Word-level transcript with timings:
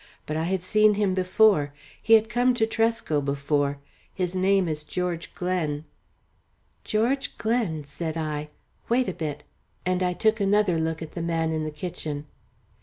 But 0.25 0.35
I 0.35 0.45
had 0.45 0.63
seen 0.63 0.95
him 0.95 1.13
before. 1.13 1.75
He 2.01 2.13
had 2.13 2.27
come 2.27 2.55
to 2.55 2.65
Tresco 2.65 3.21
before. 3.21 3.77
His 4.11 4.35
name 4.35 4.67
is 4.67 4.83
George 4.83 5.31
Glen." 5.35 5.85
"George 6.83 7.37
Glen!" 7.37 7.83
said 7.83 8.17
I. 8.17 8.49
"Wait 8.89 9.07
a 9.07 9.13
bit," 9.13 9.43
and 9.85 10.01
I 10.01 10.13
took 10.13 10.39
another 10.39 10.79
look 10.79 11.03
at 11.03 11.11
the 11.11 11.21
man 11.21 11.51
in 11.51 11.65
the 11.65 11.69
kitchen. 11.69 12.25